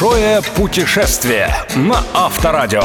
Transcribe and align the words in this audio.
Большое 0.00 0.40
путешествие 0.56 1.54
на 1.76 2.02
Авторадио. 2.14 2.82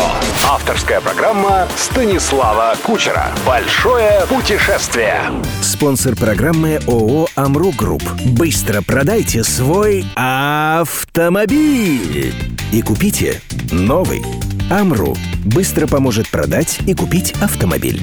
Авторская 0.50 1.00
программа 1.00 1.66
Станислава 1.78 2.76
Кучера. 2.84 3.28
Большое 3.48 4.26
путешествие. 4.28 5.22
Спонсор 5.62 6.18
программы 6.18 6.82
ООО 6.86 7.30
«Амру 7.36 7.72
Групп». 7.72 8.04
Быстро 8.26 8.82
продайте 8.82 9.46
свой 9.46 10.06
автомобиль 10.16 11.16
и 12.74 12.82
купите 12.82 13.40
новый. 13.72 14.22
«Амру» 14.70 15.16
быстро 15.46 15.88
поможет 15.88 16.28
продать 16.28 16.80
и 16.86 16.94
купить 16.94 17.34
автомобиль. 17.42 18.02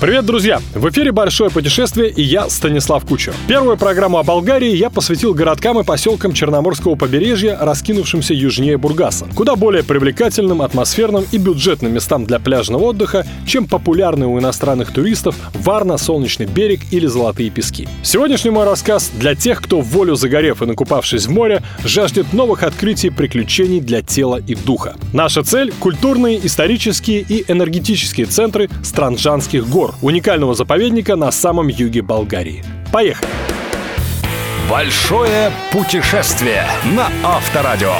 Привет, 0.00 0.26
друзья! 0.26 0.60
В 0.76 0.88
эфире 0.90 1.10
«Большое 1.10 1.50
путешествие» 1.50 2.08
и 2.08 2.22
я, 2.22 2.48
Станислав 2.48 3.04
Кучер. 3.04 3.34
Первую 3.48 3.76
программу 3.76 4.18
о 4.18 4.22
Болгарии 4.22 4.76
я 4.76 4.90
посвятил 4.90 5.34
городкам 5.34 5.80
и 5.80 5.82
поселкам 5.82 6.32
Черноморского 6.32 6.94
побережья, 6.94 7.58
раскинувшимся 7.60 8.32
южнее 8.32 8.78
Бургаса. 8.78 9.26
Куда 9.34 9.56
более 9.56 9.82
привлекательным, 9.82 10.62
атмосферным 10.62 11.24
и 11.32 11.36
бюджетным 11.36 11.94
местам 11.94 12.26
для 12.26 12.38
пляжного 12.38 12.84
отдыха, 12.84 13.26
чем 13.44 13.66
популярные 13.66 14.28
у 14.28 14.38
иностранных 14.38 14.92
туристов 14.92 15.34
Варна, 15.52 15.98
Солнечный 15.98 16.46
берег 16.46 16.78
или 16.92 17.06
Золотые 17.06 17.50
пески. 17.50 17.88
Сегодняшний 18.04 18.52
мой 18.52 18.66
рассказ 18.66 19.10
для 19.18 19.34
тех, 19.34 19.60
кто 19.60 19.80
волю 19.80 20.14
загорев 20.14 20.62
и 20.62 20.66
накупавшись 20.66 21.26
в 21.26 21.32
море, 21.32 21.60
жаждет 21.84 22.32
новых 22.32 22.62
открытий 22.62 23.08
и 23.08 23.10
приключений 23.10 23.80
для 23.80 24.02
тела 24.02 24.40
и 24.46 24.54
духа. 24.54 24.94
Наша 25.12 25.42
цель– 25.42 25.72
культурные, 25.80 26.38
исторические 26.46 27.22
и 27.28 27.44
энергетические 27.50 28.26
центры 28.26 28.70
Странджанских 28.84 29.68
гор, 29.68 29.87
уникального 30.02 30.54
заповедника 30.54 31.16
на 31.16 31.30
самом 31.30 31.68
юге 31.68 32.02
Болгарии. 32.02 32.64
Поехали! 32.92 33.28
Большое 34.70 35.50
путешествие 35.72 36.64
на 36.94 37.08
Авторадио. 37.24 37.94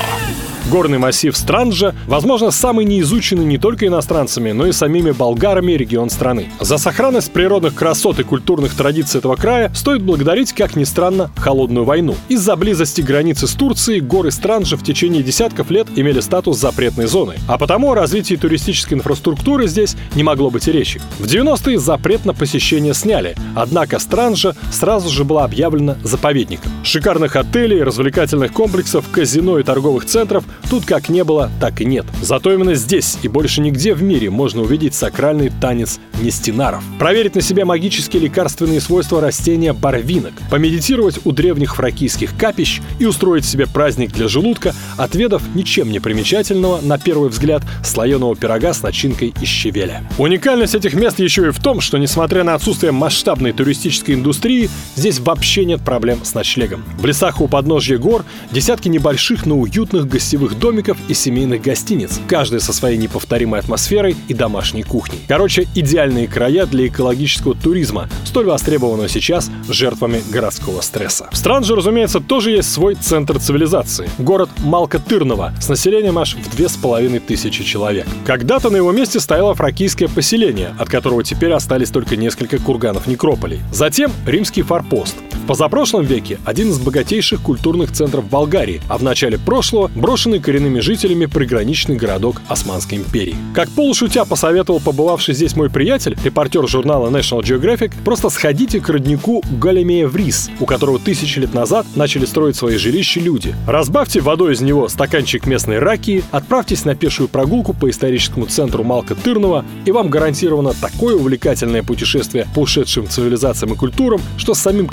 Горный 0.71 0.99
массив 0.99 1.35
Странджа, 1.35 1.95
возможно, 2.07 2.51
самый 2.51 2.85
неизученный 2.85 3.47
не 3.47 3.57
только 3.57 3.87
иностранцами, 3.87 4.52
но 4.52 4.66
и 4.66 4.73
самими 4.73 5.13
болгарами 5.13 5.73
регион 5.73 6.10
страны. 6.10 6.51
За 6.60 6.77
сохранность 6.77 7.33
природных 7.33 7.75
красот 7.75 8.21
и 8.21 8.23
культурных 8.23 8.75
традиций 8.75 9.19
этого 9.19 9.37
края 9.37 9.73
стоит 9.75 10.02
благодарить, 10.02 10.52
как 10.52 10.77
ни 10.77 10.85
странно, 10.85 11.30
холодную 11.38 11.87
войну. 11.87 12.16
Из-за 12.29 12.55
близости 12.55 13.01
границы 13.01 13.47
с 13.47 13.52
Турцией 13.52 14.01
горы 14.01 14.30
Странджа 14.30 14.77
в 14.77 14.85
течение 14.85 15.23
десятков 15.23 15.71
лет 15.71 15.87
имели 15.97 16.21
статус 16.21 16.59
запретной 16.59 17.07
зоны, 17.07 17.37
а 17.49 17.57
потому 17.57 17.93
о 17.93 17.95
развитии 17.95 18.35
туристической 18.35 18.99
инфраструктуры 18.99 19.69
здесь 19.69 19.97
не 20.15 20.23
могло 20.23 20.51
быть 20.51 20.69
и 20.69 20.73
речи. 20.73 21.01
В 21.19 21.25
90-е 21.25 21.79
запрет 21.79 22.27
на 22.27 22.35
посещение 22.35 22.93
сняли, 22.93 23.35
однако 23.57 23.99
Странджа 23.99 24.55
сразу 24.71 25.09
же 25.09 25.25
была 25.25 25.45
объявлена 25.45 25.97
заповедником. 26.03 26.71
Шикарных 26.82 27.37
отелей, 27.37 27.82
развлекательных 27.82 28.53
комплексов, 28.53 29.07
казино 29.10 29.59
и 29.59 29.63
торговых 29.63 30.05
центров 30.05 30.45
Тут 30.70 30.84
как 30.84 31.09
не 31.09 31.24
было, 31.24 31.51
так 31.60 31.80
и 31.80 31.84
нет. 31.84 32.04
Зато 32.23 32.52
именно 32.52 32.74
здесь 32.74 33.18
и 33.23 33.28
больше 33.28 33.60
нигде 33.60 33.95
в 33.95 34.02
мире 34.02 34.30
можно 34.30 34.62
увидеть 34.62 34.95
сакральный 34.95 35.51
танец 35.60 35.98
нестинаров. 36.20 36.82
Проверить 36.98 37.34
на 37.34 37.40
себе 37.40 37.64
магические 37.64 38.23
лекарственные 38.23 38.80
свойства 38.80 39.20
растения 39.20 39.73
барвинок, 39.73 40.32
помедитировать 40.51 41.20
у 41.24 41.32
древних 41.32 41.76
фракийских 41.76 42.36
капищ 42.36 42.80
и 42.98 43.06
устроить 43.06 43.45
себе 43.45 43.66
праздник 43.66 44.12
для 44.12 44.29
желудка, 44.29 44.74
отведав 44.96 45.42
ничем 45.54 45.90
не 45.90 46.01
примечательного, 46.01 46.80
на 46.80 46.98
первый 46.98 47.30
взгляд, 47.30 47.62
слоеного 47.84 48.36
пирога 48.36 48.74
с 48.74 48.82
начинкой 48.82 49.34
из 49.40 49.48
щавеля. 49.48 50.04
Уникальность 50.18 50.74
этих 50.74 50.95
мест 50.95 51.18
еще 51.18 51.48
и 51.48 51.51
в 51.51 51.60
том, 51.60 51.80
что 51.80 51.98
несмотря 51.98 52.45
на 52.45 52.54
отсутствие 52.54 52.92
масштабной 52.92 53.52
туристической 53.52 54.14
индустрии, 54.14 54.68
здесь 54.96 55.20
вообще 55.20 55.64
нет 55.64 55.80
проблем 55.80 56.24
с 56.24 56.34
ночлегом. 56.34 56.84
В 56.98 57.06
лесах 57.06 57.40
у 57.40 57.48
подножья 57.48 57.98
гор 57.98 58.24
десятки 58.51 58.88
небольших, 58.88 59.46
но 59.46 59.59
уютных 59.59 60.09
гостевых 60.09 60.48
гостевых 60.49 60.59
домиков 60.59 60.99
и 61.09 61.15
семейных 61.15 61.63
гостиниц, 61.63 62.21
каждая 62.27 62.60
со 62.60 62.73
своей 62.73 62.96
неповторимой 62.99 63.60
атмосферой 63.60 64.16
и 64.28 64.34
домашней 64.34 64.82
кухней. 64.82 65.21
Короче, 65.28 65.66
идеальные 65.75 66.27
края 66.28 66.66
для 66.66 66.86
экологического 66.86 67.54
туризма, 67.54 68.09
столь 68.25 68.47
востребованного 68.47 69.09
сейчас 69.09 69.50
жертвами 69.69 70.22
городского 70.31 70.81
стресса. 70.81 71.28
В 71.32 71.36
Странже, 71.36 71.76
разумеется, 71.76 72.20
тоже 72.20 72.50
есть 72.50 72.72
свой 72.72 72.94
центр 72.94 73.38
цивилизации. 73.38 74.09
Город 74.19 74.50
Малка-Тырново 74.59 75.53
с 75.60 75.69
населением 75.69 76.19
аж 76.19 76.34
в 76.34 76.56
две 76.56 76.69
с 76.69 76.76
половиной 76.76 77.20
тысячи 77.20 77.65
человек. 77.65 78.06
Когда-то 78.26 78.70
на 78.70 78.76
его 78.76 78.92
месте 78.92 79.20
стояло 79.20 79.54
фракийское 79.54 80.09
поселение, 80.09 80.75
от 80.78 80.88
которого 80.88 81.22
теперь 81.25 81.53
остались 81.53 81.91
только 81.91 82.16
несколько 82.16 82.59
курганов-некрополей. 82.59 83.60
Затем 83.72 84.12
римский 84.26 84.62
форпост. 84.62 85.16
В 85.48 85.50
позапрошлом 85.50 86.04
веке 86.04 86.38
один 86.44 86.69
из 86.69 86.78
богатейших 86.78 87.41
культурных 87.41 87.91
центров 87.91 88.28
Болгарии, 88.28 88.82
а 88.86 88.98
в 88.98 89.03
начале 89.03 89.38
прошлого 89.38 89.91
брошенный 89.94 90.41
коренными 90.41 90.81
жителями 90.81 91.25
приграничный 91.25 91.97
городок 91.97 92.42
Османской 92.48 92.98
империи. 92.98 93.34
Как 93.54 93.70
полушутя 93.70 94.26
посоветовал 94.26 94.78
побывавший 94.78 95.32
здесь 95.32 95.56
мой 95.56 95.70
приятель, 95.70 96.19
репортер 96.22 96.69
журнала 96.69 97.09
National 97.09 97.41
Geographic, 97.41 97.92
просто 98.04 98.28
сходите 98.28 98.78
к 98.78 98.91
роднику 98.91 99.42
Галемея 99.50 100.06
Врис, 100.06 100.50
у 100.60 100.66
которого 100.66 100.98
тысячи 100.98 101.38
лет 101.38 101.54
назад 101.54 101.86
начали 101.97 102.26
строить 102.26 102.56
свои 102.56 102.76
жилища 102.76 103.19
люди. 103.19 103.54
Разбавьте 103.66 104.20
водой 104.20 104.53
из 104.53 104.60
него 104.60 104.86
стаканчик 104.88 105.47
местной 105.47 105.78
ракии, 105.78 106.25
отправьтесь 106.30 106.84
на 106.84 106.94
пешую 106.94 107.26
прогулку 107.26 107.72
по 107.72 107.88
историческому 107.88 108.44
центру 108.44 108.84
Малка 108.84 109.15
Тырного, 109.15 109.65
и 109.86 109.92
вам 109.92 110.10
гарантировано 110.10 110.75
такое 110.78 111.16
увлекательное 111.16 111.82
путешествие 111.82 112.47
по 112.54 112.59
ушедшим 112.59 113.09
цивилизациям 113.09 113.72
и 113.72 113.76
культурам, 113.78 114.20
что 114.36 114.53
с 114.53 114.59
самим 114.59 114.88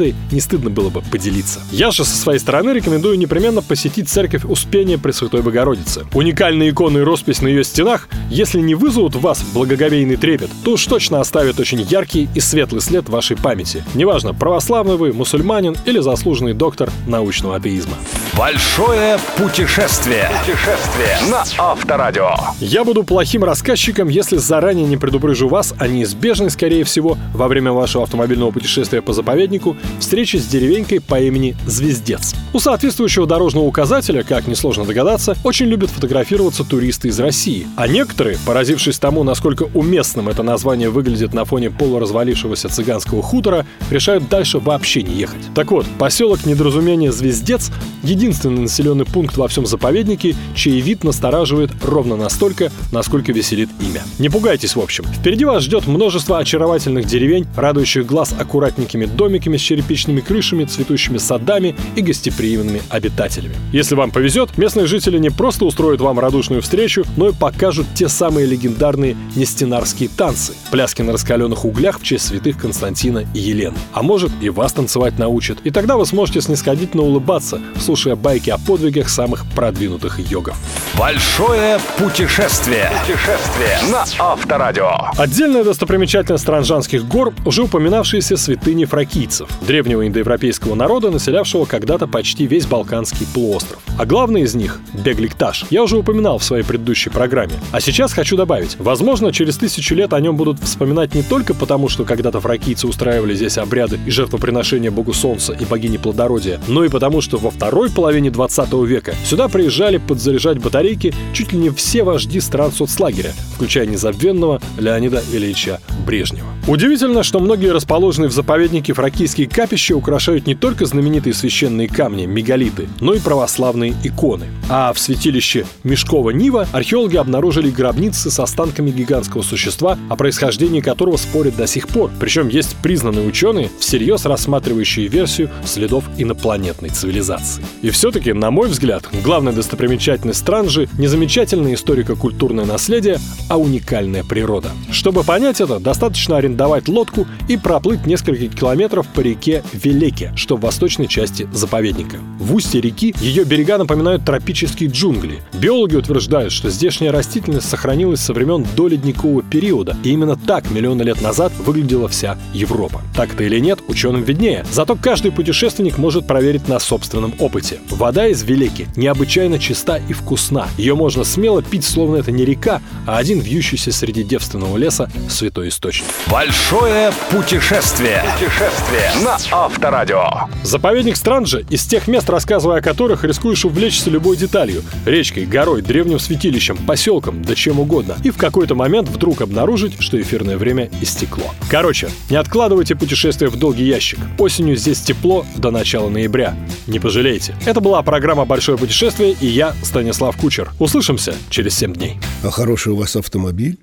Кастанедой 0.00 0.14
не 0.30 0.40
стыдно 0.40 0.70
было 0.70 0.88
бы 0.88 1.02
поделиться. 1.02 1.60
Я 1.70 1.90
же 1.90 2.04
со 2.04 2.16
своей 2.16 2.38
стороны 2.38 2.70
рекомендую 2.70 3.18
непременно 3.18 3.62
посетить 3.62 4.08
церковь 4.08 4.44
Успения 4.44 4.98
Пресвятой 4.98 5.42
Богородицы. 5.42 6.06
Уникальные 6.14 6.70
иконы 6.70 6.98
и 6.98 7.02
роспись 7.02 7.42
на 7.42 7.48
ее 7.48 7.64
стенах, 7.64 8.08
если 8.30 8.60
не 8.60 8.74
вызовут 8.74 9.16
в 9.16 9.20
вас 9.20 9.42
благоговейный 9.52 10.16
трепет, 10.16 10.50
то 10.64 10.72
уж 10.72 10.86
точно 10.86 11.20
оставят 11.20 11.60
очень 11.60 11.80
яркий 11.82 12.28
и 12.34 12.40
светлый 12.40 12.80
след 12.80 13.08
вашей 13.08 13.36
памяти. 13.36 13.84
Неважно, 13.94 14.32
православный 14.32 14.96
вы, 14.96 15.12
мусульманин 15.12 15.76
или 15.84 15.98
заслуженный 15.98 16.54
доктор 16.54 16.90
научного 17.06 17.56
атеизма. 17.56 17.96
Большое 18.36 19.18
путешествие. 19.36 20.30
Путешествие 20.40 21.18
на 21.30 21.44
Авторадио. 21.58 22.30
Я 22.60 22.84
буду 22.84 23.02
плохим 23.02 23.44
рассказчиком, 23.44 24.08
если 24.08 24.36
заранее 24.36 24.86
не 24.86 24.96
предупрежу 24.96 25.48
вас 25.48 25.74
о 25.78 25.88
неизбежной, 25.88 26.50
скорее 26.50 26.84
всего, 26.84 27.18
во 27.34 27.48
время 27.48 27.72
вашего 27.72 28.04
автомобильного 28.04 28.50
путешествия 28.50 29.02
по 29.02 29.12
заповеднику 29.12 29.76
встрече 29.98 30.38
с 30.38 30.46
деревенькой 30.46 31.00
по 31.00 31.20
имени 31.20 31.56
Звездец. 31.66 32.34
У 32.52 32.58
соответствующего 32.58 33.26
дорожного 33.26 33.64
указателя, 33.64 34.22
как 34.22 34.46
несложно 34.46 34.84
догадаться, 34.84 35.36
очень 35.44 35.66
любят 35.66 35.90
фотографироваться 35.90 36.64
туристы 36.64 37.08
из 37.08 37.18
России. 37.20 37.66
А 37.76 37.86
некоторые, 37.86 38.38
поразившись 38.44 38.98
тому, 38.98 39.22
насколько 39.22 39.64
уместным 39.74 40.28
это 40.28 40.42
название 40.42 40.90
выглядит 40.90 41.32
на 41.32 41.44
фоне 41.44 41.70
полуразвалившегося 41.70 42.68
цыганского 42.68 43.22
хутора, 43.22 43.66
решают 43.90 44.28
дальше 44.28 44.58
вообще 44.58 45.02
не 45.02 45.14
ехать. 45.14 45.40
Так 45.54 45.70
вот, 45.70 45.86
поселок 45.98 46.44
недоразумения 46.46 47.12
Звездец— 47.12 47.70
единственный 48.02 48.62
населенный 48.62 49.04
пункт 49.04 49.36
во 49.36 49.48
всем 49.48 49.66
заповеднике, 49.66 50.34
чей 50.54 50.80
вид 50.80 51.04
настораживает 51.04 51.70
ровно 51.82 52.16
настолько, 52.16 52.72
насколько 52.92 53.32
веселит 53.32 53.68
имя. 53.80 54.02
Не 54.18 54.28
пугайтесь, 54.28 54.76
в 54.76 54.80
общем. 54.80 55.04
Впереди 55.04 55.44
вас 55.44 55.62
ждет 55.62 55.86
множество 55.86 56.38
очаровательных 56.38 57.06
деревень, 57.06 57.46
радующих 57.56 58.06
глаз 58.06 58.34
аккуратненькими 58.38 59.06
домиками 59.06 59.56
с 59.56 59.60
черепичными 59.80 60.20
крышами, 60.20 60.64
цветущими 60.64 61.18
садами 61.18 61.74
и 61.96 62.02
гостеприимными 62.02 62.82
обитателями. 62.90 63.56
Если 63.72 63.94
вам 63.94 64.10
повезет, 64.10 64.50
Местные 64.60 64.86
жители 64.86 65.18
не 65.18 65.30
просто 65.30 65.64
устроят 65.64 66.02
вам 66.02 66.18
радушную 66.18 66.60
встречу, 66.60 67.04
но 67.16 67.30
и 67.30 67.32
покажут 67.32 67.86
те 67.94 68.10
самые 68.10 68.44
легендарные 68.44 69.16
нестенарские 69.34 70.10
танцы, 70.14 70.52
пляски 70.70 71.00
на 71.00 71.12
раскаленных 71.12 71.64
углях 71.64 71.98
в 71.98 72.02
честь 72.02 72.26
святых 72.26 72.58
Константина 72.58 73.24
и 73.32 73.38
Елены. 73.38 73.78
А 73.94 74.02
может 74.02 74.30
и 74.42 74.50
вас 74.50 74.74
танцевать 74.74 75.18
научат. 75.18 75.56
И 75.64 75.70
тогда 75.70 75.96
вы 75.96 76.04
сможете 76.04 76.42
снисходительно 76.42 77.04
улыбаться, 77.04 77.58
слушая 77.78 78.16
байки 78.16 78.50
о 78.50 78.58
подвигах 78.58 79.08
самых 79.08 79.46
продвинутых 79.54 80.18
йогов. 80.30 80.58
Большое 80.98 81.80
путешествие. 81.96 82.90
Путешествие 83.00 83.78
на 83.90 84.04
Авторадио. 84.18 84.90
Отдельная 85.16 85.64
достопримечательность 85.64 86.44
Транжанских 86.44 87.06
гор 87.08 87.32
уже 87.46 87.62
упоминавшиеся 87.62 88.36
святыни 88.36 88.84
фракийцев, 88.84 89.48
древнего 89.60 90.06
индоевропейского 90.06 90.74
народа, 90.74 91.10
населявшего 91.10 91.64
когда-то 91.64 92.06
почти 92.06 92.46
весь 92.46 92.66
Балканский 92.66 93.26
полуостров. 93.34 93.80
А 93.98 94.06
главный 94.06 94.42
из 94.42 94.54
них— 94.54 94.80
Бегликташ. 94.92 95.66
Я 95.70 95.82
уже 95.82 95.98
упоминал 95.98 96.38
в 96.38 96.44
своей 96.44 96.64
предыдущей 96.64 97.10
программе. 97.10 97.52
А 97.72 97.80
сейчас 97.80 98.12
хочу 98.12 98.36
добавить. 98.36 98.76
Возможно, 98.78 99.32
через 99.32 99.56
тысячу 99.56 99.94
лет 99.94 100.12
о 100.12 100.20
нем 100.20 100.36
будут 100.36 100.60
вспоминать 100.60 101.14
не 101.14 101.22
только 101.22 101.54
потому, 101.54 101.88
что 101.88 102.04
когда-то 102.04 102.40
фракийцы 102.40 102.86
устраивали 102.86 103.34
здесь 103.34 103.58
обряды 103.58 103.98
и 104.06 104.10
жертвоприношения 104.10 104.90
богу 104.90 105.12
солнца 105.12 105.52
и 105.52 105.64
богине 105.64 105.98
плодородия, 105.98 106.60
но 106.66 106.84
и 106.84 106.88
потому, 106.88 107.20
что 107.20 107.36
во 107.38 107.50
второй 107.50 107.90
половине 107.90 108.30
20 108.30 108.72
века 108.84 109.14
сюда 109.24 109.48
приезжали 109.48 109.98
подзаряжать 109.98 110.58
батарейки 110.58 111.14
чуть 111.32 111.52
ли 111.52 111.58
не 111.58 111.70
все 111.70 112.02
вожди 112.02 112.40
стран 112.40 112.72
соцлагеря, 112.72 113.32
включая 113.54 113.86
незабвенного 113.86 114.60
Леонида 114.78 115.22
Ильича 115.32 115.80
Брежнева. 116.06 116.48
Удивительно, 116.66 117.22
что 117.22 117.40
многие 117.40 117.72
расположенные 117.72 118.28
в 118.28 118.32
заповеднике 118.32 118.92
фракийские 118.92 119.48
капища 119.50 119.96
украшают 119.96 120.46
не 120.46 120.54
только 120.54 120.86
знаменитые 120.86 121.34
священные 121.34 121.88
камни, 121.88 122.26
мегалиты, 122.26 122.88
но 123.00 123.14
и 123.14 123.20
православные 123.20 123.94
иконы. 124.04 124.46
А 124.68 124.92
в 124.92 124.98
святилище 124.98 125.66
Мешкова-Нива 125.82 126.68
археологи 126.72 127.16
обнаружили 127.16 127.70
гробницы 127.70 128.30
с 128.30 128.38
останками 128.38 128.90
гигантского 128.90 129.42
существа, 129.42 129.98
о 130.08 130.16
происхождении 130.16 130.80
которого 130.80 131.16
спорят 131.16 131.56
до 131.56 131.66
сих 131.66 131.88
пор. 131.88 132.10
Причем 132.20 132.48
есть 132.48 132.76
признанные 132.82 133.26
ученые, 133.26 133.70
всерьез 133.78 134.24
рассматривающие 134.24 135.08
версию 135.08 135.50
следов 135.64 136.04
инопланетной 136.16 136.90
цивилизации. 136.90 137.64
И 137.82 137.90
все-таки, 137.90 138.32
на 138.32 138.50
мой 138.50 138.68
взгляд, 138.68 139.04
главная 139.24 139.52
достопримечательность 139.52 140.40
Странжи 140.40 140.88
не 140.96 141.08
замечательное 141.08 141.74
историко-культурное 141.74 142.64
наследие, 142.64 143.18
а 143.48 143.58
уникальная 143.58 144.22
природа. 144.22 144.70
Чтобы 144.92 145.24
понять 145.24 145.60
это, 145.60 145.80
достаточно 145.80 146.36
арендовать 146.36 146.88
лодку 146.88 147.26
и 147.48 147.56
проплыть 147.56 148.06
несколько 148.06 148.46
километров 148.46 149.06
по 149.08 149.20
реке 149.20 149.39
Велеке, 149.72 150.32
что 150.36 150.56
в 150.56 150.60
восточной 150.60 151.08
части 151.08 151.48
заповедника. 151.52 152.18
В 152.38 152.54
устье 152.54 152.80
реки 152.80 153.14
ее 153.20 153.44
берега 153.44 153.78
напоминают 153.78 154.24
тропические 154.24 154.90
джунгли. 154.90 155.40
Биологи 155.54 155.96
утверждают, 155.96 156.52
что 156.52 156.70
здешняя 156.70 157.10
растительность 157.10 157.68
сохранилась 157.68 158.20
со 158.20 158.32
времен 158.34 158.66
доледникового 158.76 159.42
периода, 159.42 159.96
и 160.04 160.10
именно 160.10 160.36
так 160.36 160.70
миллионы 160.70 161.02
лет 161.02 161.22
назад 161.22 161.52
выглядела 161.58 162.08
вся 162.08 162.38
Европа. 162.52 163.00
Так-то 163.16 163.44
или 163.44 163.58
нет, 163.58 163.80
ученым 163.88 164.22
виднее. 164.22 164.64
Зато 164.70 164.96
каждый 164.96 165.32
путешественник 165.32 165.96
может 165.96 166.26
проверить 166.26 166.68
на 166.68 166.78
собственном 166.78 167.34
опыте. 167.38 167.80
Вода 167.88 168.26
из 168.26 168.42
Велики 168.42 168.88
необычайно 168.96 169.58
чиста 169.58 169.96
и 169.96 170.12
вкусна. 170.12 170.68
Ее 170.76 170.94
можно 170.94 171.24
смело 171.24 171.62
пить, 171.62 171.84
словно 171.84 172.16
это 172.16 172.30
не 172.30 172.44
река, 172.44 172.82
а 173.06 173.16
один 173.16 173.40
вьющийся 173.40 173.92
среди 173.92 174.22
девственного 174.22 174.76
леса 174.76 175.10
святой 175.28 175.68
источник. 175.68 176.08
Большое 176.30 177.12
путешествие. 177.30 178.22
Путешествие 178.38 179.10
на 179.30 179.38
Авторадио. 179.52 180.24
Заповедник 180.64 181.16
Странджа 181.16 181.60
из 181.70 181.86
тех 181.86 182.08
мест, 182.08 182.28
рассказывая 182.28 182.78
о 182.78 182.82
которых, 182.82 183.22
рискуешь 183.22 183.64
увлечься 183.64 184.10
любой 184.10 184.36
деталью. 184.36 184.82
Речкой, 185.06 185.46
горой, 185.46 185.82
древним 185.82 186.18
святилищем, 186.18 186.76
поселком, 186.78 187.42
да 187.44 187.54
чем 187.54 187.78
угодно. 187.78 188.16
И 188.24 188.30
в 188.30 188.36
какой-то 188.36 188.74
момент 188.74 189.08
вдруг 189.08 189.40
обнаружить, 189.40 190.00
что 190.00 190.20
эфирное 190.20 190.56
время 190.56 190.90
истекло. 191.00 191.44
Короче, 191.68 192.08
не 192.28 192.36
откладывайте 192.36 192.96
путешествие 192.96 193.50
в 193.50 193.56
долгий 193.56 193.84
ящик. 193.84 194.18
Осенью 194.38 194.74
здесь 194.74 195.00
тепло 195.00 195.46
до 195.56 195.70
начала 195.70 196.08
ноября. 196.08 196.56
Не 196.88 196.98
пожалейте. 196.98 197.54
Это 197.66 197.80
была 197.80 198.02
программа 198.02 198.46
«Большое 198.46 198.78
путешествие» 198.78 199.36
и 199.40 199.46
я, 199.46 199.74
Станислав 199.84 200.36
Кучер. 200.36 200.72
Услышимся 200.80 201.34
через 201.50 201.76
7 201.76 201.92
дней. 201.92 202.18
А 202.42 202.50
хороший 202.50 202.92
у 202.92 202.96
вас 202.96 203.14
автомобиль? 203.14 203.78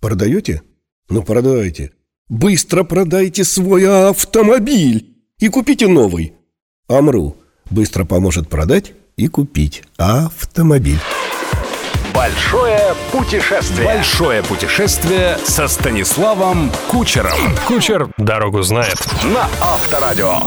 Продаете? 0.00 0.62
Ну, 1.08 1.22
продайте. 1.24 1.90
Быстро 2.30 2.84
продайте 2.84 3.44
свой 3.44 4.08
автомобиль 4.08 5.14
и 5.38 5.48
купите 5.48 5.88
новый. 5.88 6.32
Амру 6.88 7.36
быстро 7.68 8.06
поможет 8.06 8.48
продать 8.48 8.94
и 9.16 9.28
купить 9.28 9.82
автомобиль. 9.98 10.98
Большое 12.14 12.94
путешествие. 13.12 13.84
Большое 13.84 14.42
путешествие 14.42 15.36
со 15.44 15.68
Станиславом 15.68 16.72
Кучером. 16.88 17.38
Кучер 17.66 18.08
дорогу 18.16 18.62
знает. 18.62 18.96
На 19.24 19.46
Авторадио. 19.60 20.40